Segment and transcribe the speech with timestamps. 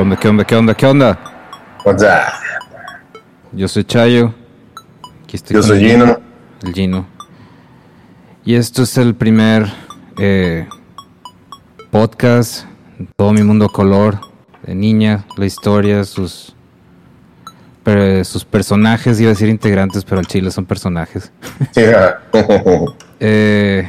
[0.00, 1.18] ¿Qué onda, qué onda, qué onda, qué onda?
[1.84, 2.32] O sea,
[3.52, 4.32] Yo soy Chayo.
[5.24, 6.18] Aquí estoy yo soy Gino.
[6.62, 7.06] El Gino.
[8.42, 9.70] Y esto es el primer
[10.16, 10.66] eh,
[11.90, 12.64] podcast,
[13.16, 14.18] todo mi mundo color,
[14.62, 16.56] de niña, la historia, sus,
[17.82, 21.30] per- sus personajes, iba a decir integrantes, pero al chile son personajes.
[23.22, 23.86] Eh,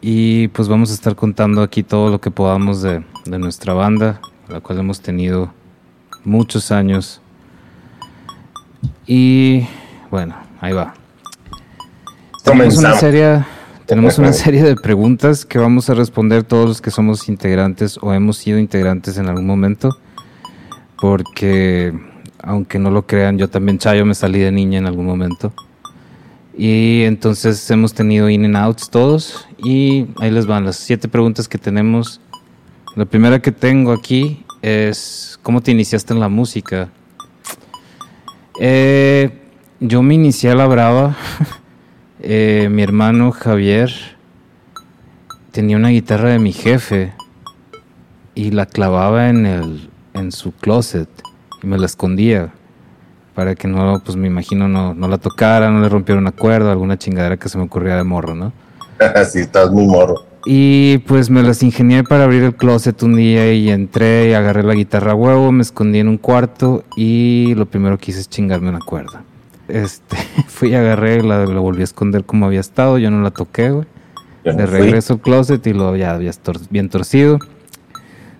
[0.00, 4.20] y pues vamos a estar contando aquí todo lo que podamos de, de nuestra banda,
[4.48, 5.52] la cual hemos tenido
[6.24, 7.20] muchos años.
[9.06, 9.66] Y
[10.10, 10.94] bueno, ahí va.
[12.44, 13.44] Tenemos una serie,
[13.86, 18.12] tenemos una serie de preguntas que vamos a responder todos los que somos integrantes o
[18.12, 19.90] hemos sido integrantes en algún momento.
[21.00, 21.92] Porque,
[22.42, 25.52] aunque no lo crean, yo también, Chayo, me salí de niña en algún momento.
[26.56, 29.46] Y entonces hemos tenido in and outs todos.
[29.58, 32.20] Y ahí les van las siete preguntas que tenemos.
[32.94, 36.90] La primera que tengo aquí es, ¿cómo te iniciaste en la música?
[38.60, 39.30] Eh,
[39.80, 41.16] yo me inicié a la brava.
[42.24, 43.90] Eh, mi hermano Javier
[45.50, 47.12] tenía una guitarra de mi jefe
[48.36, 51.08] y la clavaba en, el, en su closet
[51.64, 52.52] y me la escondía
[53.34, 56.70] para que no, pues me imagino, no, no la tocara, no le rompiera una cuerda,
[56.70, 58.52] alguna chingadera que se me ocurría de morro, ¿no?
[59.28, 60.31] sí, estás muy morro.
[60.44, 64.62] Y pues me las ingenié para abrir el closet un día y entré y agarré
[64.64, 68.28] la guitarra a huevo, me escondí en un cuarto y lo primero que hice es
[68.28, 69.22] chingarme una cuerda.
[69.68, 70.16] Este,
[70.48, 73.70] fui y agarré, la, la volví a esconder como había estado, yo no la toqué,
[73.70, 73.86] güey.
[74.44, 77.38] De regreso al closet y lo ya había tor- bien torcido.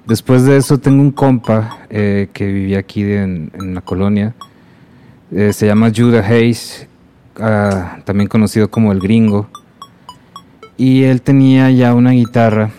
[0.05, 4.35] Después de eso tengo un compa eh, que vivía aquí de- en, en la colonia.
[5.31, 6.89] Eh, se llama Judah Hayes,
[7.39, 9.49] ah, también conocido como el gringo.
[10.77, 12.71] Y él tenía ya una guitarra.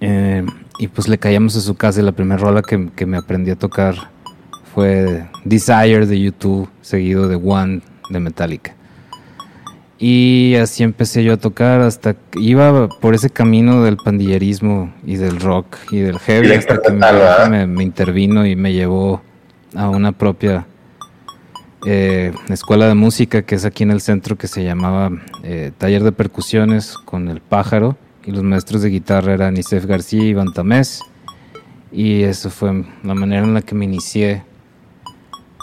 [0.00, 0.44] eh,
[0.78, 3.50] y pues le caíamos a su casa y la primera rola que, que me aprendí
[3.50, 3.94] a tocar
[4.74, 7.80] fue Desire de YouTube, seguido de One
[8.10, 8.74] de Metallica.
[9.98, 15.16] Y así empecé yo a tocar hasta que iba por ese camino del pandillerismo y
[15.16, 16.92] del rock y del heavy hasta que
[17.66, 19.22] me intervino y me llevó
[19.74, 20.66] a una propia
[21.86, 25.10] eh, escuela de música que es aquí en el centro que se llamaba
[25.44, 30.22] eh, Taller de Percusiones con el pájaro y los maestros de guitarra eran Isef García
[30.22, 31.00] y Iván Tamés
[31.92, 34.42] y eso fue la manera en la que me inicié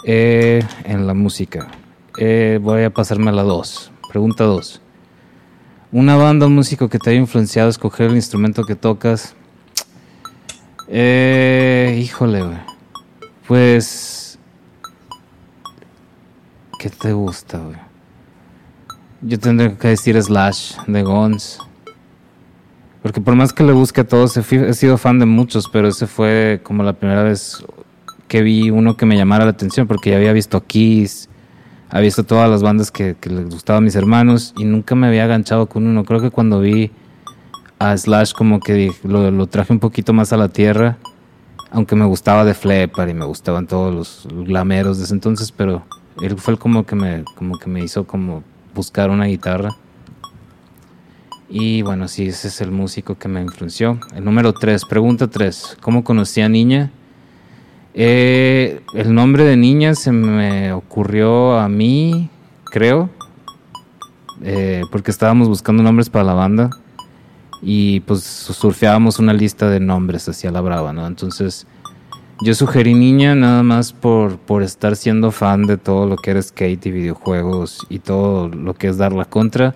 [0.06, 1.68] eh, en la música.
[2.18, 3.92] Eh, voy a pasarme a la 2.
[4.10, 4.80] Pregunta 2.
[5.92, 9.34] Una banda o músico que te haya influenciado a escoger el instrumento que tocas.
[10.88, 12.44] Eh, híjole.
[13.46, 14.23] Pues.
[16.84, 17.78] ¿Qué te gusta, güey?
[19.22, 21.58] Yo tendría que decir Slash de Guns.
[23.00, 26.06] Porque por más que le busque a todos, he, sido fan de muchos, pero ese
[26.06, 27.64] fue como la primera vez
[28.28, 31.30] que vi uno que me llamara la atención, porque ya había visto Kiss,
[31.88, 35.24] había visto todas las bandas que, les gustaban a mis hermanos y nunca me había
[35.24, 36.04] aganchado con uno.
[36.04, 36.90] Creo que cuando vi
[37.78, 40.98] a Slash como que lo traje un poquito más a la tierra,
[41.70, 45.50] aunque me gustaba de Flepper y me gustaban todos los, los glameros de ese entonces,
[45.50, 45.82] pero
[46.22, 48.42] él fue como que me, como que me hizo como
[48.74, 49.70] buscar una guitarra.
[51.48, 53.98] Y bueno, sí, ese es el músico que me influenció.
[54.14, 55.78] El número 3, pregunta 3.
[55.80, 56.90] ¿Cómo conocí a Niña?
[57.94, 62.28] Eh, el nombre de Niña se me ocurrió a mí,
[62.64, 63.08] creo,
[64.42, 66.70] eh, porque estábamos buscando nombres para la banda
[67.62, 71.06] y pues surfeábamos una lista de nombres hacia la brava, ¿no?
[71.06, 71.68] Entonces
[72.42, 76.42] yo sugerí Niña nada más por, por estar siendo fan de todo lo que era
[76.42, 79.74] skate y videojuegos y todo lo que es dar la contra.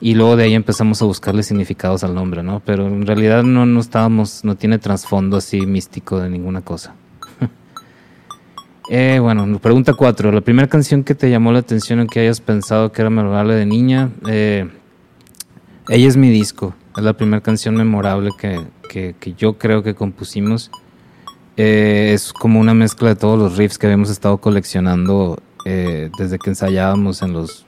[0.00, 2.60] Y luego de ahí empezamos a buscarle significados al nombre, ¿no?
[2.64, 6.94] Pero en realidad no, no estábamos, no tiene trasfondo así místico de ninguna cosa.
[8.90, 10.32] eh, bueno, pregunta 4.
[10.32, 13.54] La primera canción que te llamó la atención o que hayas pensado que era memorable
[13.54, 14.10] de niña.
[14.26, 14.68] eh,
[15.88, 16.74] ella es mi disco.
[16.96, 20.70] Es la primera canción memorable que- que yo creo que compusimos.
[21.56, 26.38] Eh, es como una mezcla de todos los riffs que habíamos estado coleccionando eh, desde
[26.38, 27.66] que ensayábamos en los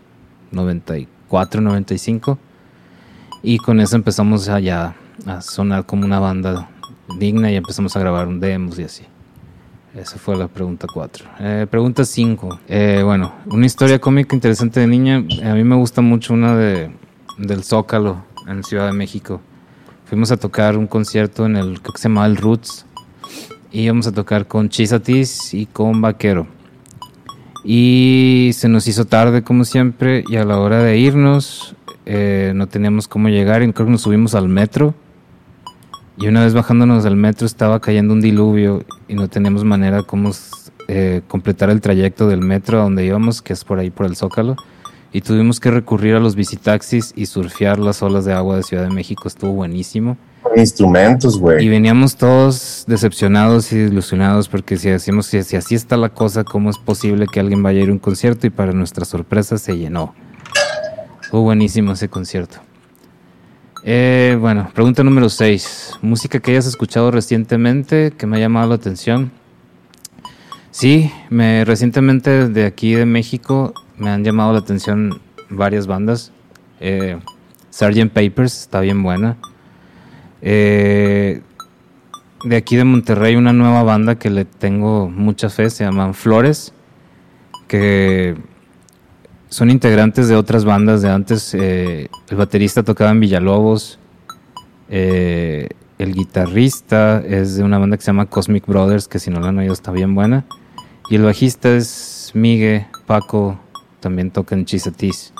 [0.52, 2.38] 94, 95.
[3.42, 4.94] Y con eso empezamos a ya
[5.26, 6.70] a sonar como una banda
[7.18, 9.04] digna y empezamos a grabar un demos y así.
[9.94, 11.26] Esa fue la pregunta 4.
[11.70, 12.60] pregunta 5.
[13.04, 15.16] bueno, una historia cómica interesante de niña.
[15.44, 16.90] A mí me gusta mucho una de,
[17.36, 19.40] del Zócalo en Ciudad de México.
[20.06, 22.86] Fuimos a tocar un concierto en el que se llamaba el Roots.
[23.72, 26.46] Y íbamos a tocar con Chisatis y con Vaquero.
[27.64, 32.66] Y se nos hizo tarde como siempre y a la hora de irnos eh, no
[32.66, 34.94] teníamos cómo llegar y creo que nos subimos al metro
[36.16, 40.32] Y una vez bajándonos del metro estaba cayendo un diluvio y no teníamos manera como
[40.88, 44.16] eh, completar el trayecto del metro a donde íbamos, que es por ahí por el
[44.16, 44.56] Zócalo.
[45.12, 48.84] Y tuvimos que recurrir a los visitaxis y surfear las olas de agua de Ciudad
[48.84, 49.28] de México.
[49.28, 50.16] Estuvo buenísimo.
[50.56, 51.64] Instrumentos, güey.
[51.64, 56.70] Y veníamos todos decepcionados y ilusionados porque si decimos si, así está la cosa, ¿cómo
[56.70, 58.46] es posible que alguien vaya a ir a un concierto?
[58.46, 60.14] Y para nuestra sorpresa se llenó.
[61.22, 62.58] Estuvo buenísimo ese concierto.
[63.84, 65.98] Eh, bueno, pregunta número 6.
[66.02, 69.32] Música que hayas escuchado recientemente que me ha llamado la atención.
[70.70, 76.32] Sí, me recientemente de aquí de México me han llamado la atención varias bandas.
[76.80, 77.18] Eh,
[77.70, 78.10] Sgt.
[78.12, 79.36] Papers está bien buena.
[80.42, 81.40] Eh,
[82.44, 86.74] de aquí de Monterrey una nueva banda que le tengo mucha fe, se llaman Flores,
[87.68, 88.36] que
[89.48, 91.54] son integrantes de otras bandas de antes.
[91.54, 93.98] Eh, el baterista tocaba en Villalobos,
[94.88, 99.48] el guitarrista es de una banda que se llama Cosmic Brothers, que si no la
[99.48, 100.44] han oído está bien buena.
[101.08, 103.58] Y el bajista es Migue, Paco,
[104.00, 105.32] también toca en Chisatis.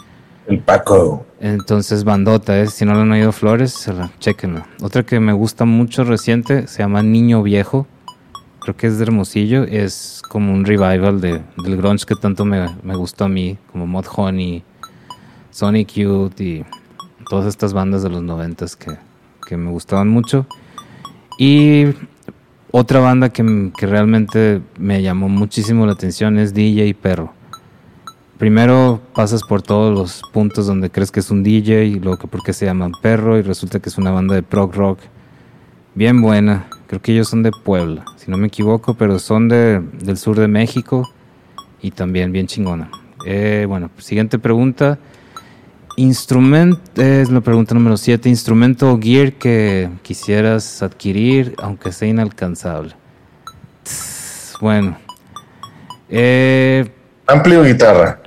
[0.46, 1.24] El Paco.
[1.40, 2.66] Entonces, bandota, ¿eh?
[2.66, 4.66] si no lo han oído Flores, chequenla.
[4.80, 7.86] Otra que me gusta mucho reciente se llama Niño Viejo.
[8.60, 9.64] Creo que es de Hermosillo.
[9.64, 13.86] Es como un revival de, del grunge que tanto me, me gustó a mí, como
[13.86, 14.64] Mod Honey,
[15.50, 16.64] Sonic Youth y
[17.28, 18.96] todas estas bandas de los noventas que,
[19.46, 20.46] que me gustaban mucho.
[21.38, 21.86] Y
[22.70, 27.32] otra banda que, que, realmente me llamó muchísimo la atención es DJ Perro.
[28.38, 32.26] Primero pasas por todos los puntos donde crees que es un DJ y luego que
[32.26, 34.98] por qué se llaman Perro y resulta que es una banda de prog rock
[35.94, 36.66] bien buena.
[36.86, 40.38] Creo que ellos son de Puebla, si no me equivoco, pero son de, del sur
[40.38, 41.08] de México
[41.80, 42.90] y también bien chingona.
[43.26, 44.98] Eh, bueno, siguiente pregunta.
[45.96, 48.28] Instrumento, es la pregunta número 7.
[48.28, 52.94] Instrumento o gear que quisieras adquirir, aunque sea inalcanzable.
[54.60, 54.96] Bueno.
[56.08, 56.90] Eh,
[57.26, 58.21] Amplio guitarra.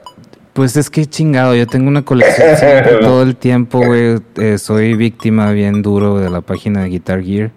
[0.55, 2.55] Pues es que chingado, yo tengo una colección
[3.01, 4.19] todo el tiempo, güey.
[4.37, 7.51] Eh, soy víctima bien duro de la página de Guitar Gear.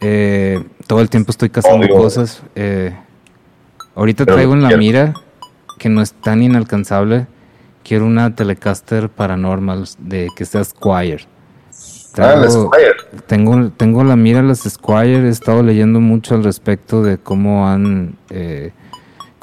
[0.00, 2.42] Eh, todo el tiempo estoy cazando cosas.
[3.94, 5.14] ahorita traigo en la mira,
[5.78, 7.26] que no es tan inalcanzable
[7.86, 11.24] quiero una Telecaster Paranormal de que sea Squire.
[12.18, 12.96] ah, la Squire.
[13.26, 18.18] Tengo, tengo la mira las Squire, he estado leyendo mucho al respecto de cómo han...
[18.30, 18.72] Eh,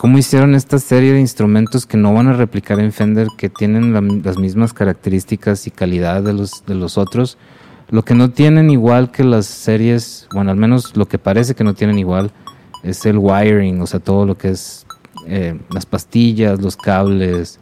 [0.04, 3.94] cómo hicieron esta serie de instrumentos que no van a replicar en Fender, que tienen
[4.22, 7.38] las mismas características y calidad de los, de los otros.
[7.90, 11.64] Lo que no tienen igual que las series, bueno, al menos lo que parece que
[11.64, 12.34] no tienen igual,
[12.84, 14.86] es el wiring, o sea, todo lo que es
[15.26, 17.62] eh, las pastillas, los cables,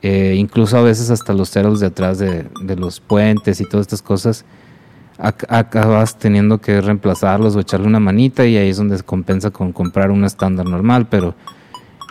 [0.00, 2.46] eh, incluso a veces hasta los ceros de atrás de,
[2.76, 4.44] los puentes y todas estas cosas,
[5.18, 9.72] acabas teniendo que reemplazarlos o echarle una manita y ahí es donde se compensa con
[9.72, 11.34] comprar un estándar normal, pero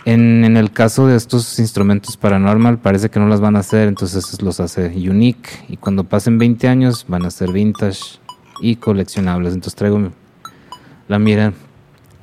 [0.04, 4.42] en, el caso de estos instrumentos paranormal parece que no las van a hacer, entonces
[4.42, 8.20] los hace unique y cuando pasen 20 años van a ser vintage
[8.60, 10.10] y coleccionables, entonces traigo
[11.08, 11.52] la mira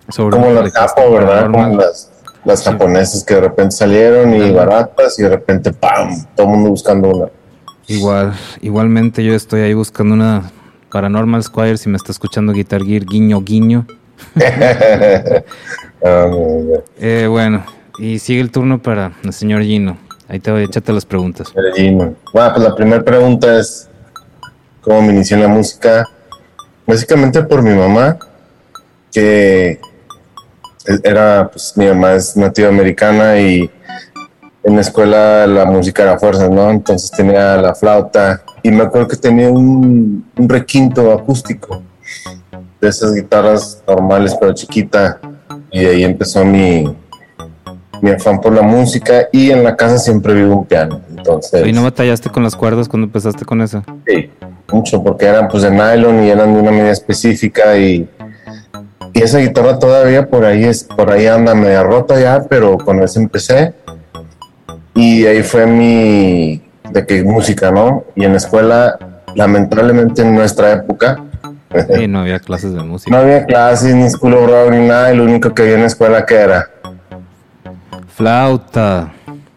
[0.09, 0.37] sobre...
[0.37, 1.49] Como las capo, ¿verdad?
[2.43, 6.25] las japonesas que de repente salieron y baratas y de repente ¡pam!
[6.35, 7.27] Todo el mundo buscando una.
[7.87, 10.51] Igual, igualmente yo estoy ahí buscando una
[10.91, 13.85] Paranormal Squire si me está escuchando Guitar Gear, guiño, guiño.
[16.03, 16.29] Ah,
[16.97, 17.63] eh, bueno,
[17.99, 19.97] y sigue el turno para el señor Gino.
[20.27, 21.53] Ahí te voy, échate las preguntas.
[21.75, 22.15] Gino.
[22.33, 23.89] Bueno, pues la primera pregunta es
[24.81, 26.07] cómo me inicié en la música.
[26.87, 28.17] Básicamente por mi mamá,
[29.11, 29.79] que
[31.03, 33.69] era, pues mi mamá es nativa americana y
[34.63, 36.69] en la escuela la música era fuerza, ¿no?
[36.69, 41.83] Entonces tenía la flauta y me acuerdo que tenía un, requinto acústico
[42.79, 45.19] de esas guitarras normales pero chiquita
[45.71, 46.85] y ahí empezó mi,
[48.01, 51.01] mi afán por la música y en la casa siempre vivo un piano.
[51.09, 53.83] Entonces, ¿Y no batallaste con las cuerdas cuando empezaste con eso?
[54.07, 54.29] Sí,
[54.71, 58.07] mucho, porque eran pues de nylon y eran de una medida específica y
[59.13, 63.01] y esa guitarra todavía por ahí es, por ahí anda media rota ya, pero con
[63.03, 63.73] eso empecé.
[64.93, 66.61] Y ahí fue mi
[66.91, 68.05] de que música, ¿no?
[68.15, 68.97] Y en la escuela,
[69.35, 71.23] lamentablemente en nuestra época.
[71.95, 73.15] Sí, no había clases de música.
[73.15, 75.13] No había clases, ni school of rock, ni nada.
[75.13, 76.69] Y lo único que había en la escuela que era.
[78.07, 79.11] Flauta.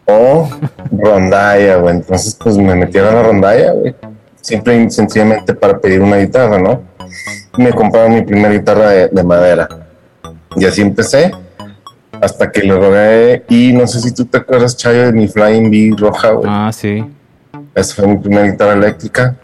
[0.06, 0.48] O
[0.92, 1.96] rondalla, güey.
[1.96, 3.94] Entonces, pues me metieron a la rondalla, güey.
[4.40, 6.94] Simple y sencillamente para pedir una guitarra, ¿no?
[7.58, 9.68] me compraron mi primera guitarra de, madera.
[10.56, 11.32] Y así empecé,
[12.20, 13.44] hasta que le rogué.
[13.48, 17.04] Y no sé si tú te acuerdas, Chayo, de mi Flying V roja, Ah, sí.
[17.74, 19.36] Esa fue mi primera guitarra eléctrica.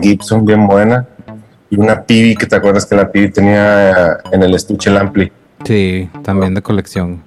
[0.00, 1.06] Gibson, bien buena.
[1.70, 5.32] Y una Pibi, que te acuerdas que la Pibi tenía en el estuche el ampli.
[5.64, 7.22] Sí, también de colección.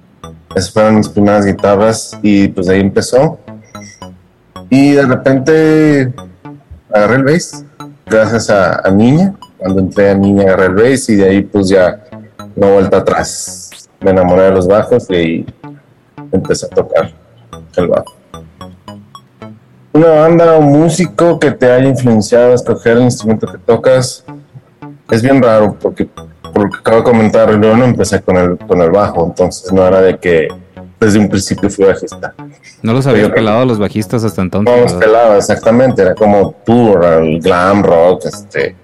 [0.54, 3.40] Esas fueron mis primeras guitarras y pues ahí empezó.
[4.68, 6.12] Y de repente
[6.92, 7.64] agarré el bass,
[8.06, 9.34] gracias a, a Niña.
[9.58, 12.04] Cuando entré a Niña agarré el bass y de ahí pues ya
[12.54, 13.88] no vuelta atrás.
[14.00, 15.46] Me enamoré de los bajos y ahí
[16.30, 17.12] empecé a tocar
[17.76, 18.14] el bajo.
[19.92, 24.24] Una banda o músico que te haya influenciado a escoger el instrumento que tocas
[25.10, 26.08] es bien raro porque
[26.54, 29.72] por lo que acabo de comentar, yo no empecé con el, con el bajo, entonces
[29.72, 30.48] no era de que
[31.00, 32.34] desde un principio fui bajista.
[32.82, 34.74] ¿No los habías pelado a los bajistas hasta entonces?
[34.74, 38.76] No los pelaba, exactamente, era como tour, el glam rock, este...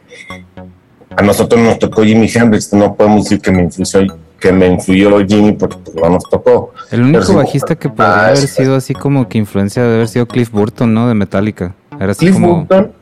[1.17, 5.27] A nosotros nos tocó Jimi Hendrix, no podemos decir que me influyó, que me influyó
[5.27, 6.73] Jimmy porque pues, no nos tocó.
[6.91, 10.27] El único bajista que podría ah, haber sido así como que influencia de haber sido
[10.27, 11.09] Cliff Burton, ¿no?
[11.09, 11.75] De Metallica.
[11.99, 12.65] Era así Cliff como...
[12.65, 13.00] Burton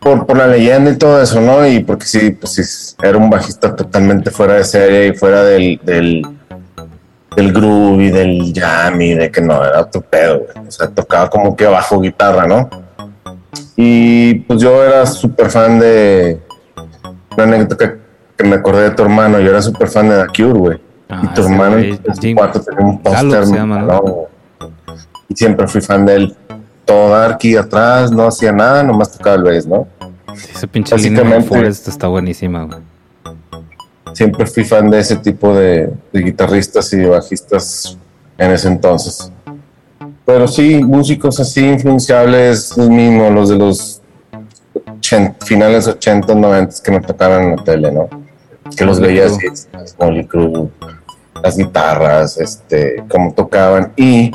[0.00, 1.66] por, por la leyenda y todo eso, ¿no?
[1.66, 5.78] Y porque sí, pues sí, era un bajista totalmente fuera de serie y fuera del,
[5.84, 6.26] del,
[7.36, 11.28] del groove y del jam y de que no, era otro pedo, O sea, tocaba
[11.28, 12.68] como que bajo guitarra, ¿no?
[13.76, 16.40] Y pues yo era súper fan de
[17.34, 18.00] una anécdota que,
[18.44, 20.80] me acordé de tu hermano, yo era súper fan de The Cure, güey.
[21.22, 22.36] y tu hermano en tenía
[22.78, 23.44] un póster,
[25.28, 26.36] Y siempre fui fan de él
[26.90, 29.86] todo darky atrás, no hacía nada, nomás tocaba el bass, ¿no?
[30.52, 32.80] ese pinche línea Forest está buenísima, güey.
[34.12, 37.96] Siempre fui fan de ese tipo de, guitarristas y de bajistas
[38.36, 39.30] en ese entonces.
[40.26, 44.00] Pero sí, músicos así influenciables, los mismos, los de los
[45.44, 48.08] finales 80, 90 que me tocaron en la tele, ¿no?
[48.76, 49.46] Que los veía así,
[49.96, 50.68] Molly Crew,
[51.40, 53.92] las guitarras, este, cómo tocaban.
[53.96, 54.32] Y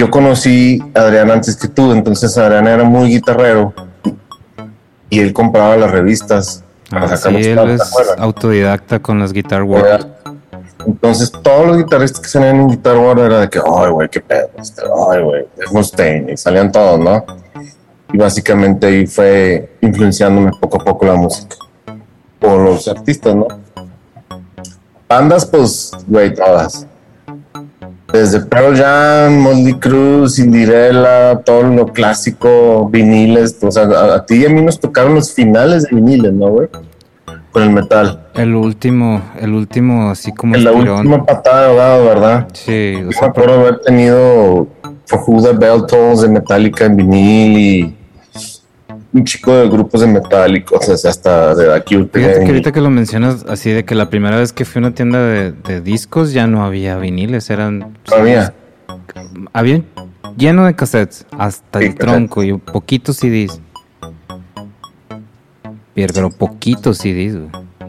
[0.00, 3.74] yo conocí a Adrián antes que tú, entonces Adrián era muy guitarrero
[5.10, 6.64] y él compraba las revistas.
[6.90, 7.82] Ah, sí, él es
[8.16, 10.06] autodidacta con las Guitar World.
[10.86, 14.22] Entonces todos los guitarristas que salían en Guitar World era de que, ay, güey, qué
[14.22, 17.22] pedo, este, ay, güey, es Mustaine, y salían todos, ¿no?
[18.10, 21.56] Y básicamente ahí fue influenciándome poco a poco la música.
[22.38, 23.48] Por los artistas, ¿no?
[25.06, 26.86] Bandas, pues, güey, todas
[28.12, 34.46] desde Pearl Jam, Molly Cruz, Cinderella, todo lo clásico, viniles, o sea, a, ti y
[34.46, 36.68] a mí nos tocaron los finales de viniles, ¿no, güey?
[37.52, 38.28] Con el metal.
[38.34, 42.48] El último, el último, así como La última patada de ahogado, ¿verdad?
[42.52, 42.94] Sí.
[42.96, 44.68] Yo me acuerdo haber tenido
[45.06, 47.96] For Bell Tolls de Metallica en vinil y
[49.12, 51.96] un chico de grupos de metal y cosas hasta de aquí.
[52.12, 54.86] Fíjate que ahorita que lo mencionas así de que la primera vez que fui a
[54.86, 57.98] una tienda de, discos ya no había viniles, eran...
[58.16, 58.54] había.
[59.52, 59.82] Había
[60.36, 63.60] lleno de cassettes, hasta el tronco y poquitos CDs.
[65.94, 67.36] Pero poquitos CDs,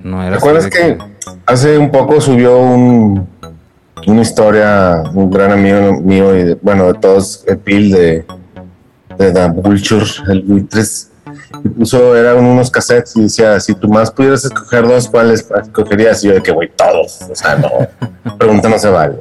[0.04, 0.98] No era ¿Te acuerdas que,
[1.46, 3.28] hace un poco subió un,
[4.08, 8.26] una historia, un gran amigo mío y bueno, de todos, Epil de,
[9.18, 11.11] de The Vulture, el buitres,
[11.70, 16.24] puso, eran unos cassettes y decía, si tú más pudieras escoger dos, ¿cuáles escogerías?
[16.24, 17.22] Y yo de que, güey, todos.
[17.30, 19.20] O sea, no, pregunta no se vale.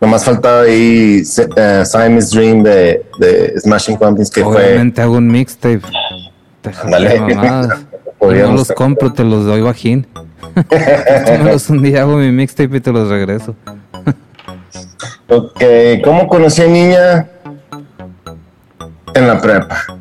[0.00, 5.82] Nomás faltaba ahí uh, Simon's Dream de, de Smashing Pumpkins, que Obviamente hago un mixtape.
[6.90, 7.20] Dale.
[8.20, 10.06] no los compro, te los doy bajín.
[11.68, 13.54] un día hago mi mixtape y te los regreso.
[15.28, 15.62] ok,
[16.04, 17.28] ¿cómo conocí a niña?
[19.14, 19.98] En la prepa.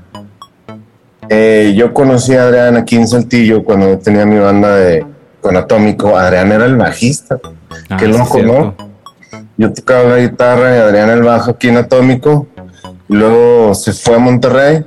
[1.29, 5.05] Eh, yo conocí a Adrián aquí en Saltillo cuando tenía mi banda de
[5.41, 6.17] con Atómico.
[6.17, 7.39] Adrián era el bajista.
[7.89, 8.75] Ah, Qué loco, ¿no?
[9.58, 12.48] Yo tocaba la guitarra y Adrián el bajo aquí en Atómico.
[13.08, 14.84] Luego se fue a Monterrey.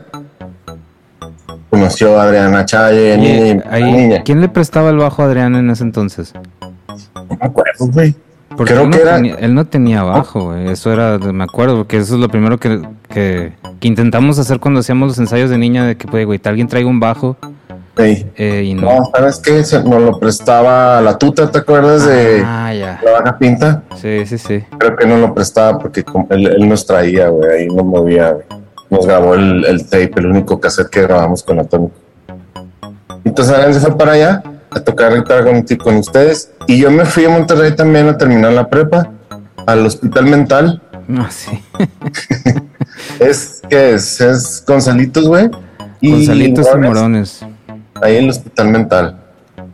[1.71, 6.33] Conoció a Adrián Achaye, niña, ¿Quién le prestaba el bajo a Adrián en ese entonces?
[6.35, 8.15] No me acuerdo, güey.
[8.59, 9.15] Porque Creo él, no que era...
[9.15, 12.83] tenía, él no tenía bajo, Eso era, me acuerdo, porque eso es lo primero que,
[13.09, 16.89] que, intentamos hacer cuando hacíamos los ensayos de niña, de que, pues, güey, alguien traiga
[16.89, 17.37] un bajo.
[17.97, 18.27] Sí.
[18.35, 18.83] Eh, y no.
[18.83, 19.11] no.
[19.15, 19.63] ¿sabes qué?
[19.89, 23.01] nos lo prestaba la tuta, ¿te acuerdas de ah, ya.
[23.05, 23.85] la baja pinta?
[23.95, 24.65] Sí, sí, sí.
[24.77, 28.37] Creo que no lo prestaba porque él, nos traía, güey, ahí nos movía,
[28.91, 31.95] Nos grabó el, el, tape, el único cassette que grabamos con Atómico.
[33.23, 36.53] Entonces se fue para allá a tocar guitarra con, con ustedes.
[36.67, 39.11] Y yo me fui a Monterrey también a terminar la prepa,
[39.67, 40.83] al hospital mental.
[41.17, 41.63] Ah, sí.
[43.21, 45.51] es que es, es Gonzalitos, güey.
[46.03, 47.45] Gonzalitos y Morones.
[48.03, 49.17] Ahí en el hospital mental.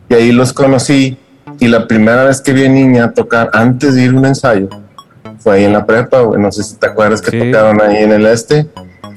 [0.09, 1.17] Y ahí los conocí.
[1.59, 4.67] Y la primera vez que vi a niña tocar antes de ir a un ensayo
[5.39, 6.41] fue ahí en la prepa, güey.
[6.41, 8.67] No sé si te acuerdas que tocaron ahí en el este.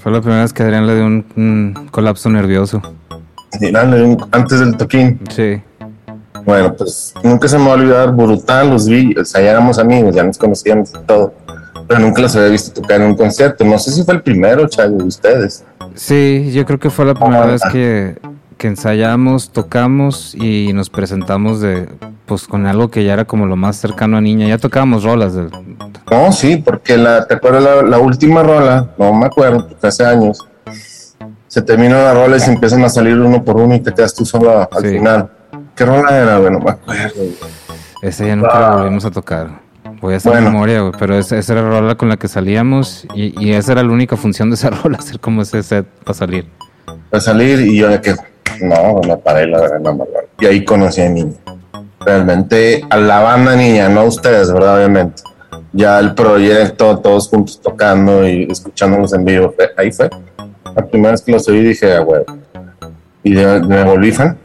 [0.01, 2.83] Fue la primera vez que Adrián le dio un, un colapso nervioso.
[3.59, 3.73] Sí,
[4.33, 5.21] antes del toquín.
[5.31, 5.63] Sí.
[6.49, 9.79] Bueno, pues nunca se me va a olvidar, brutal, los vi, o sea, ya éramos
[9.79, 11.35] amigos, ya nos conocíamos y todo,
[11.87, 13.67] pero nunca los había visto tocar en un concierto.
[13.67, 15.63] No sé si fue el primero, Chago, de ustedes.
[15.95, 18.17] Sí, yo creo que fue la primera vez que,
[18.57, 21.87] que ensayamos, tocamos y nos presentamos de
[22.25, 24.49] pues con algo que ya era como lo más cercano a niña.
[24.49, 25.35] Ya tocábamos rolas.
[25.35, 25.51] de-
[26.11, 28.89] No, sí, porque la, ¿te acuerdas la, la última rola?
[28.97, 30.39] No me acuerdo, porque hace años.
[31.47, 34.15] Se termina la rola y se empiezan a salir uno por uno y te quedas
[34.15, 34.89] tú solo al Sí.
[34.97, 35.31] final.
[35.79, 36.39] ¿Qué rola era?
[36.41, 37.23] Bueno, no me acuerdo.
[38.03, 39.49] esa ya nunca la volvimos a tocar.
[40.01, 40.51] Voy a hacer Bueno.
[40.51, 43.73] memoria, güey, pero esa, esa era la rola con la que salíamos y, y esa
[43.73, 46.47] era la única función de esa rola, hacer como ese set para salir.
[47.11, 48.15] Para salir y yo de que,
[48.61, 50.29] no, me paré la verdad, no me acuerdo.
[50.41, 51.35] Y ahí conocí a Niña.
[52.01, 54.77] Realmente a la banda Niña, no a ustedes, ¿verdad?
[54.79, 55.23] Obviamente.
[55.73, 60.09] Ya el proyecto, todos juntos tocando y escuchándonos en vivo, ahí fue.
[60.77, 62.23] La primera vez que los oí dije, ah, güey.
[63.25, 64.39] Y me volví fan.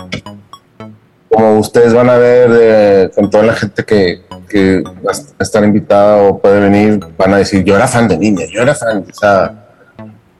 [1.34, 5.64] Como ustedes van a ver, eh, con toda la gente que, que va a estar
[5.64, 9.04] invitada o puede venir, van a decir, yo era fan de Niña, yo era fan.
[9.10, 9.66] O sea,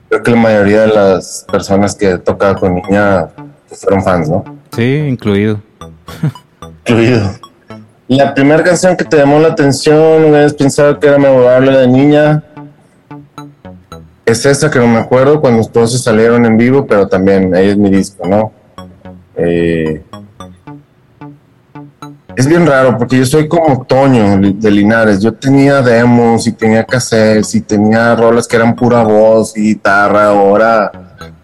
[0.08, 3.28] creo que la mayoría de las personas que he tocado con Niña
[3.68, 4.44] pues, fueron fans, ¿no?
[4.72, 5.60] Sí, incluido.
[6.86, 7.30] Incluido.
[8.06, 12.44] La primera canción que te llamó la atención, hubieras pensado que era memorable de niña.
[14.26, 17.70] Es esa que no me acuerdo cuando todos se salieron en vivo, pero también ahí
[17.70, 18.52] es mi disco, ¿no?
[19.36, 20.02] Eh,
[22.36, 25.20] es bien raro porque yo soy como Toño de Linares.
[25.20, 30.26] Yo tenía demos y tenía cassettes y tenía rolas que eran pura voz y guitarra.
[30.26, 30.90] Ahora,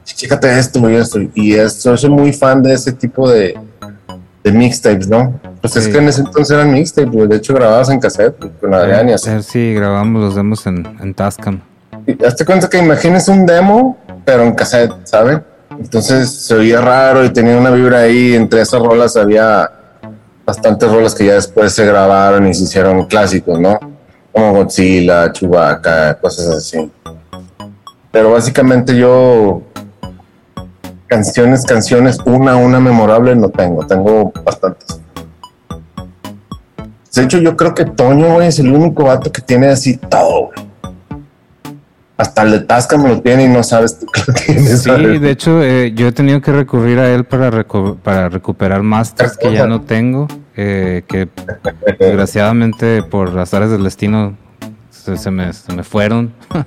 [0.04, 1.18] chécate esto y esto.
[1.34, 3.58] Y esto, soy muy fan de ese tipo de,
[4.44, 5.38] de mixtapes, ¿no?
[5.60, 5.92] Pues es Sí.
[5.92, 7.28] que en ese entonces eran mixtapes, güey.
[7.28, 9.30] de hecho grabadas en cassette pues, con Adrián y así.
[9.30, 11.60] Ver si grabamos los demos en, en Tascam.
[12.06, 15.42] Y Hazte cuenta que imagines un demo, pero en cassette, ¿saben?
[15.78, 18.34] Entonces se oía raro y tenía una vibra ahí.
[18.34, 19.70] Entre esas rolas había
[20.44, 23.78] bastantes rolas que ya después se grabaron y se hicieron clásicos, ¿no?
[24.32, 26.90] Como Godzilla, Chewbacca, cosas así.
[28.10, 29.62] Pero básicamente yo
[31.06, 33.86] canciones, canciones, una, una memorable no tengo.
[33.86, 35.00] Tengo bastantes.
[37.14, 40.69] De hecho, yo creo que Toño, es el único vato que tiene así todo, güey.
[42.20, 44.82] Hasta el de Tasca me lo tiene y no sabes tú que lo tienes.
[44.82, 48.82] Sí, de hecho, eh, yo he tenido que recurrir a él para, recu- para recuperar
[48.82, 51.28] masters que ya no tengo, eh, que
[51.98, 54.36] desgraciadamente por azares del destino
[54.90, 56.32] se, se me, se me fueron.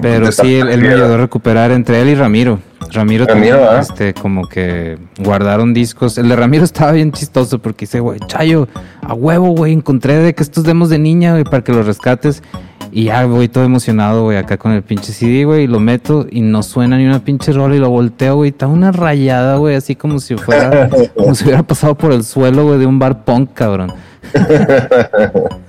[0.00, 2.58] Pero sí, él, él me ayudó a recuperar entre él y Ramiro.
[2.90, 3.80] Ramiro, también, ¿ah?
[3.80, 6.16] este, como que guardaron discos.
[6.16, 8.66] El de Ramiro estaba bien chistoso porque dice, güey, Chayo,
[9.02, 12.42] a huevo, güey, encontré de que estos demos de niña, güey, para que los rescates.
[12.90, 16.26] Y ya voy todo emocionado, güey, acá con el pinche CD, güey, y lo meto
[16.30, 18.50] y no suena ni una pinche rola y lo volteo, güey.
[18.50, 22.64] Está una rayada, güey, así como si fuera, como si hubiera pasado por el suelo,
[22.64, 23.92] güey, de un bar punk, cabrón.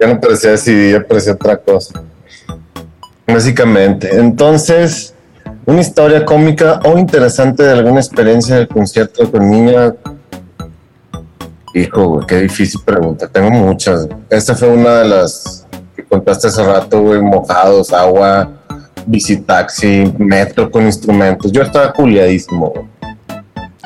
[0.00, 2.02] Ya no parecía CD, ya parecía otra cosa.
[3.24, 4.10] Básicamente.
[4.18, 5.14] Entonces,
[5.64, 9.94] una historia cómica o interesante de alguna experiencia del concierto con niña.
[11.72, 13.28] Hijo, güey, qué difícil pregunta.
[13.28, 14.08] Tengo muchas.
[14.28, 15.61] Esta fue una de las
[16.02, 18.50] que contaste hace rato, güey, mojados, agua,
[19.06, 21.50] bicitaxi, metro con instrumentos.
[21.52, 22.86] Yo estaba culiadísimo, güey.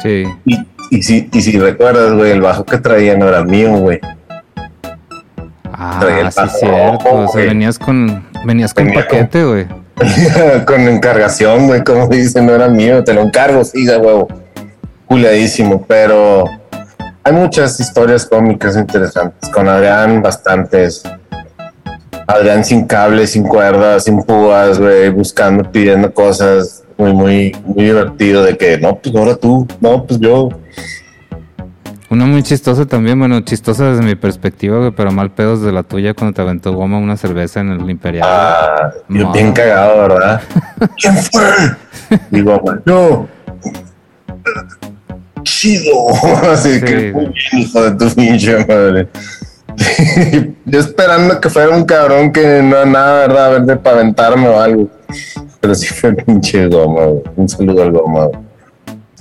[0.02, 0.24] Sí.
[0.44, 0.58] Y,
[0.90, 4.00] y, si, y si recuerdas, güey, el bajo que traía no era mío, güey.
[6.00, 7.14] Traía Ah, el sí, bajo cierto.
[7.14, 9.66] O sea, venías con, venías con Venía con- paquete, güey.
[10.66, 14.28] con encargación, güey, como dicen, no era mío, te lo encargo, sí, de huevo.
[15.06, 16.44] Culiadísimo, pero
[17.24, 19.48] hay muchas historias cómicas interesantes.
[19.50, 21.02] Con Adrián, bastantes.
[22.26, 26.82] Adrián sin cables, sin cuerdas, sin púas, güey, buscando, pidiendo cosas.
[26.98, 30.48] Muy, muy, muy divertido de que, no, pues ahora tú, no, pues yo.
[32.08, 35.82] Una muy chistosa también, bueno, chistosa desde mi perspectiva, güey, pero mal pedos de la
[35.82, 38.26] tuya cuando te aventó goma una cerveza en el Imperial.
[38.26, 40.40] Ah, yo bien cagado, ¿verdad?
[41.00, 42.18] ¿Quién fue?
[42.30, 43.26] Digo, yo.
[45.42, 45.92] Chido.
[46.52, 46.84] Así Sí.
[46.84, 49.08] que muy bien, hijo de tu pinche madre.
[50.64, 53.46] yo esperando que fuera un cabrón que no nada, ¿verdad?
[53.46, 54.88] A ver, de para aventarme o algo.
[55.60, 57.22] Pero sí fue pinche goma, güey.
[57.36, 58.28] Un saludo al goma.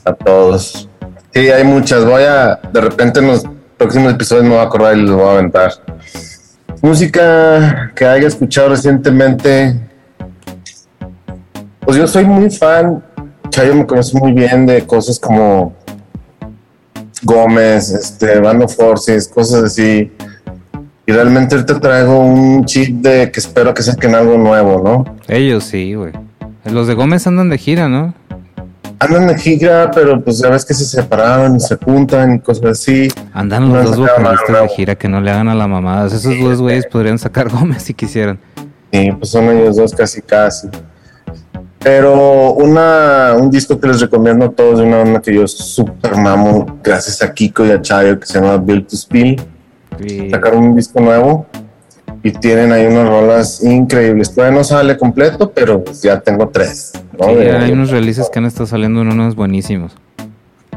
[0.03, 0.89] A todos.
[1.33, 2.05] Sí, hay muchas.
[2.05, 3.43] Voy a, de repente en los
[3.77, 5.71] próximos episodios me voy a acordar y los voy a aventar.
[6.81, 9.75] Música que haya escuchado recientemente.
[11.81, 13.03] Pues yo soy muy fan.
[13.49, 15.73] Chayo me conoce muy bien de cosas como
[17.23, 20.11] Gómez, este, Bando Forces, cosas así.
[21.07, 25.15] Y realmente ahorita traigo un chip de que espero que saquen algo nuevo, ¿no?
[25.27, 26.11] Ellos sí, güey.
[26.65, 28.15] Los de Gómez andan de gira, ¿no?
[28.97, 32.65] Andan de gira, pero pues ya ves que se separaron y se juntan y cosas
[32.65, 33.07] así.
[33.33, 36.07] Andan los dos vocalistas de gira que no le hagan a la mamada.
[36.07, 38.39] Esos dos güeyes podrían sacar Gómez si quisieran.
[38.91, 40.69] Sí, pues son ellos dos casi casi.
[41.79, 46.15] Pero una, un disco que les recomiendo a todos de una banda que yo super
[46.15, 49.39] mamo, gracias a Kiko y a Chayo, que se llama Build to Spill.
[50.31, 51.45] Sacaron un disco nuevo
[52.23, 54.33] y tienen ahí unas rolas increíbles.
[54.33, 56.93] Todavía no sale completo, pero ya tengo tres.
[57.19, 59.95] hay unos releases que han estado saliendo en unos buenísimos.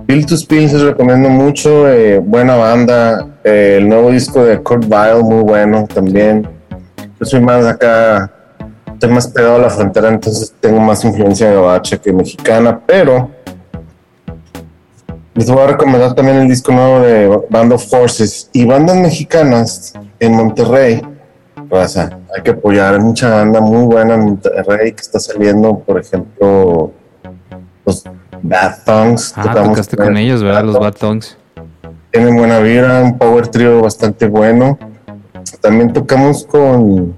[0.06, 3.26] Build to Spill les recomiendo mucho, eh, buena banda.
[3.44, 6.48] Eh, el nuevo disco de Kurt Vile, muy bueno también.
[7.20, 8.30] Yo soy más acá,
[8.92, 13.30] estoy más pegado a la frontera, entonces tengo más influencia de bache que mexicana, pero
[15.38, 19.94] les voy a recomendar también el disco nuevo de Band of Forces y bandas mexicanas
[20.18, 21.00] en Monterrey.
[21.70, 22.94] Raza, hay que apoyar.
[22.94, 26.90] Hay mucha banda muy buena en Monterrey que está saliendo, por ejemplo,
[27.86, 28.02] los
[28.42, 29.32] Bad Thongs.
[29.36, 30.64] Ah, tocaste con ellos, ¿verdad?
[30.64, 31.36] Los Bad Thongs.
[32.10, 34.76] Tienen buena vibra, un power trio bastante bueno.
[35.60, 37.14] También tocamos con,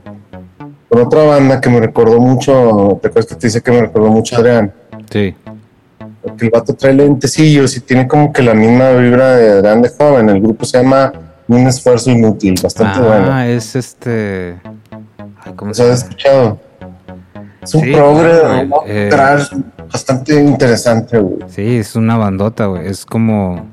[0.90, 2.98] con otra banda que me recordó mucho.
[3.00, 4.74] ¿Te acuerdas que te dice que me recordó mucho Adrián?
[5.10, 5.34] Sí.
[6.22, 10.28] Porque el vato trae lentecillos y tiene como que la misma vibra de grande joven.
[10.28, 11.12] El grupo se llama
[11.48, 13.32] Un Esfuerzo Inútil, bastante ah, bueno.
[13.32, 14.60] Ah, es este.
[15.56, 16.58] ¿Cómo se has escuchado?
[17.62, 19.10] Es un progre eh,
[19.90, 21.38] bastante interesante, güey.
[21.48, 22.86] Sí, es una bandota, güey.
[22.86, 23.66] Es como.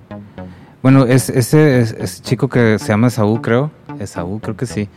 [0.82, 3.72] Bueno, es ese, ese chico que se llama Saúl, creo.
[4.00, 4.90] Esaú, creo que sí.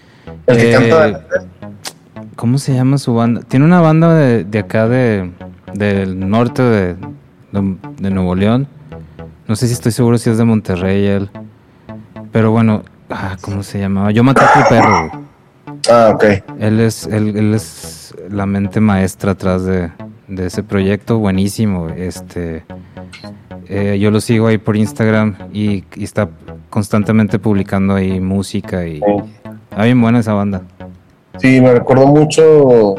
[0.47, 1.09] El que canta.
[1.09, 1.17] Eh,
[2.37, 3.43] ¿Cómo se llama su banda?
[3.43, 5.31] Tiene una banda de, de acá de,
[5.75, 6.97] del norte de,
[7.53, 8.67] de, Nuevo León.
[9.47, 11.31] No sé si estoy seguro si es de Monterrey él.
[12.33, 14.11] Pero bueno, ah, ¿cómo se llamaba?
[14.11, 15.11] Yo maté a tu perro.
[15.91, 16.25] Ah, ok.
[16.59, 19.91] Él es, él, él es la mente maestra atrás de,
[20.31, 21.89] de ese proyecto, buenísimo.
[21.89, 22.65] Este,
[23.69, 26.29] eh, yo lo sigo ahí por Instagram y, está
[26.71, 29.01] constantemente publicando ahí música y
[29.71, 30.63] está bien buena esa banda.
[31.39, 32.95] Sí, me recordó mucho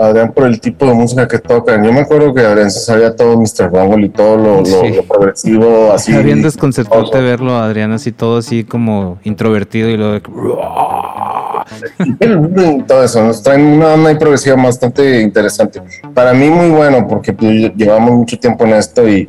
[0.00, 1.84] Adrián por el tipo de música que tocan.
[1.84, 3.70] Yo me acuerdo que Adrián se sabía todo Mr.
[3.72, 4.62] Rumble y todo lo,
[5.04, 6.12] progresivo, así.
[6.12, 10.20] Está bien desconcertante verlo, Adrián, así todo así como introvertido y lo de...
[12.86, 15.80] todo eso, nos traen una onda progresiva bastante interesante.
[16.14, 19.28] Para mí muy bueno porque pues, llevamos mucho tiempo en esto y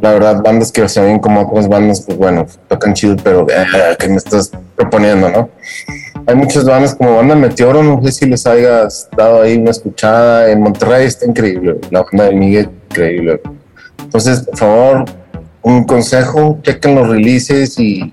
[0.00, 3.96] la verdad bandas que se ven como otras bandas, pues bueno, tocan chido, pero eh,
[3.98, 5.48] que me estás proponiendo, ¿no?
[6.26, 10.50] Hay muchas bandas como Banda Meteoro, no sé si les hayas dado ahí una escuchada.
[10.50, 13.40] En Monterrey está increíble, la banda de Miguel, increíble.
[14.02, 15.04] Entonces, por favor,
[15.62, 18.12] un consejo, chequen los releases y,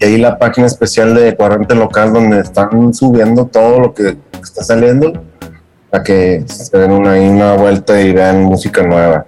[0.00, 5.12] ahí la página especial de Cuarente Local donde están subiendo todo lo que está saliendo
[5.90, 9.26] para que se den una, vuelta y vean música nueva.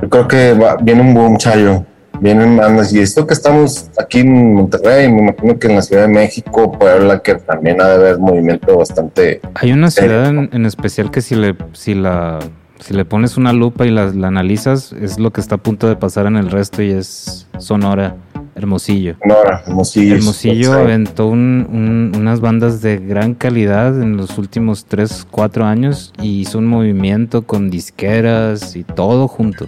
[0.00, 1.84] Yo creo que viene un buen chayo
[2.20, 6.02] vienen bandas y esto que estamos aquí en Monterrey, me imagino que en la Ciudad
[6.02, 9.40] de México, Puebla, que también ha de haber movimiento bastante.
[9.54, 12.38] Hay una ciudad en, especial que si le, si la,
[12.80, 15.96] si le pones una lupa y la, analizas, es lo que está a punto de
[15.96, 18.16] pasar en el resto y es Sonora.
[18.54, 19.16] Hermosillo.
[19.20, 20.14] Sonora, Hermosillo.
[20.14, 26.58] Hermosillo aventó unas bandas de gran calidad en los últimos 3, 4 años y hizo
[26.58, 29.66] un movimiento con disqueras y todo junto.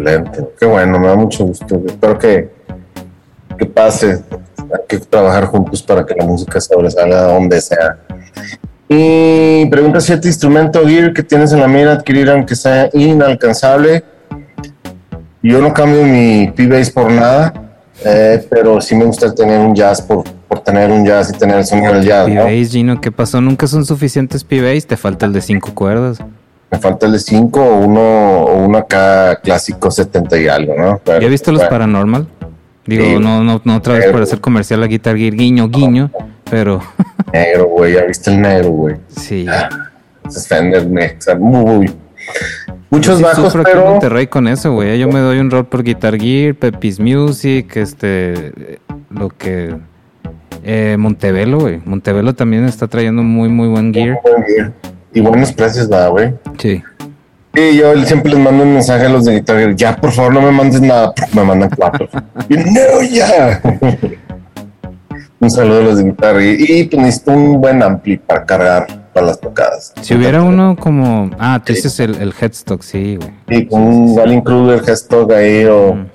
[0.00, 1.82] Excelente, qué bueno, me da mucho gusto.
[1.86, 2.48] Espero que,
[3.58, 4.22] que pase.
[4.58, 7.98] Hay que trabajar juntos para que la música sobresalga donde sea.
[8.88, 14.02] Y pregunta si este instrumento gear que tienes en la mira adquirir aunque sea inalcanzable.
[15.42, 17.52] Yo no cambio mi P-Bass por nada,
[18.04, 21.58] eh, pero sí me gusta tener un jazz por, por tener un jazz y tener
[21.58, 22.26] el sonido del jazz.
[22.26, 23.40] P-Bass, Gino, ¿qué pasó?
[23.40, 26.18] Nunca son suficientes P-Bass, te falta el de cinco cuerdas
[26.70, 28.00] me falta el de 5 o uno,
[28.44, 31.00] o uno acá clásico 70 y algo, ¿no?
[31.20, 32.28] ¿Ya viste los Paranormal?
[32.86, 36.10] Digo, no, no, no otra vez por hacer comercial a Guitar Gear, guiño, guiño,
[36.50, 36.80] pero...
[37.32, 38.96] negro, güey, ya viste el negro, güey.
[39.08, 39.46] Sí.
[39.48, 39.68] Ah,
[40.48, 40.86] Fender
[41.38, 41.92] muy...
[42.88, 43.68] Muchos bajos, pero...
[43.68, 44.98] Aquí en Monterrey con eso, güey.
[44.98, 48.78] Yo me doy un rol por Guitar Gear, Pepis Music, este...
[49.10, 49.76] Lo que...
[50.62, 51.80] Eh, Montevelo, güey.
[51.84, 54.18] Montevelo también está trayendo muy, muy buen gear.
[54.22, 54.72] Muy buen gear.
[55.12, 56.34] Y buenos precios, va, güey.
[56.58, 56.82] Sí.
[57.54, 59.72] Y yo siempre les mando un mensaje a los de guitarra.
[59.74, 61.12] Ya, por favor, no me mandes nada.
[61.32, 62.08] Me mandan cuatro.
[62.48, 63.60] y no, ya.
[65.40, 66.44] un saludo a los de guitarra.
[66.44, 69.92] Y, pues necesito un buen ampli para cargar para las tocadas.
[70.00, 71.30] Si hubiera uno como.
[71.40, 73.30] Ah, tú dices el, el headstock, sí, güey.
[73.48, 75.94] Sí, con un Walling Kruger headstock ahí o.
[75.94, 76.06] Mm.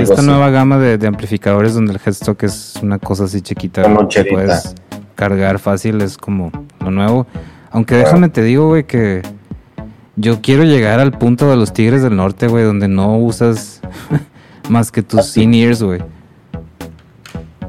[0.00, 3.82] esta nueva gama de, de, amplificadores donde el headstock es una cosa así chiquita.
[4.08, 4.74] que puedes
[5.14, 6.50] cargar fácil, es como
[6.80, 7.26] lo nuevo.
[7.76, 9.20] Aunque déjame te digo, güey, que
[10.16, 13.82] yo quiero llegar al punto de los Tigres del Norte, güey, donde no usas
[14.70, 16.00] más que tus in-ears, güey.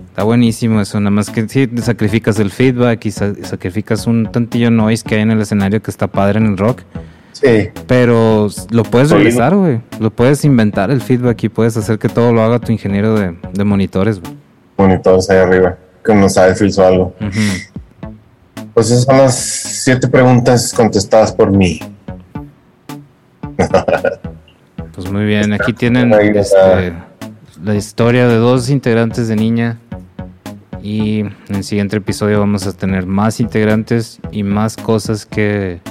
[0.07, 5.03] Está buenísimo eso, nada más que sí, sacrificas el feedback y sacrificas un tantillo noise
[5.03, 6.83] que hay en el escenario que está padre en el rock.
[7.33, 7.67] Sí.
[7.85, 9.81] Pero lo puedes realizar, güey.
[9.99, 13.63] Lo puedes inventar el feedback y puedes hacer que todo lo haga tu ingeniero de,
[13.65, 14.31] monitores, güey.
[14.77, 17.13] Monitores ahí arriba, que no sabe o algo.
[18.77, 21.79] Pues esas son las siete preguntas contestadas por mí.
[24.93, 26.93] pues muy bien, aquí tienen este,
[27.63, 29.79] la historia de dos integrantes de niña.
[30.83, 35.81] Y en el siguiente episodio vamos a tener más integrantes y más cosas que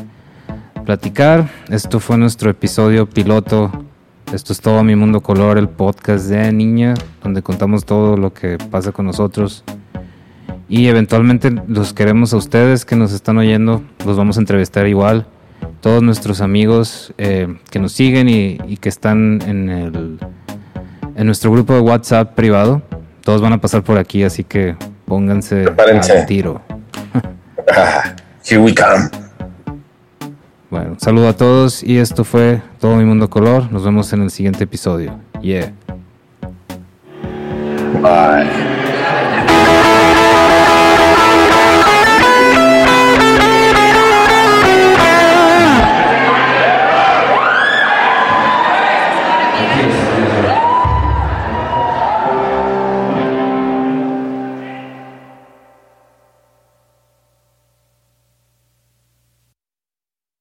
[0.84, 1.48] platicar.
[1.68, 3.72] Esto fue nuestro episodio piloto.
[4.32, 8.58] Esto es todo Mi Mundo Color, el podcast de Niña, donde contamos todo lo que
[8.70, 9.64] pasa con nosotros.
[10.68, 15.26] Y eventualmente los queremos a ustedes que nos están oyendo, los vamos a entrevistar igual.
[15.80, 20.18] Todos nuestros amigos eh, que nos siguen y, que están en, el,
[21.14, 22.82] en nuestro grupo de WhatsApp privado,
[23.22, 26.60] todos van a pasar por aquí, así que pónganse al tiro.
[28.44, 29.08] Here we come.
[30.70, 33.70] Bueno, saludo a todos y esto fue Todo Mi Mundo Color.
[33.72, 35.18] Nos vemos en el siguiente episodio.
[35.40, 35.72] Yeah.
[38.02, 38.75] Bye.